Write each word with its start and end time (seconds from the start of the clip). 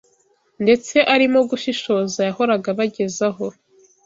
ndetse 0.63 0.95
arimo 1.13 1.39
gushishoza 1.49 2.19
yahoraga 2.27 2.67
abagezaho. 2.73 3.45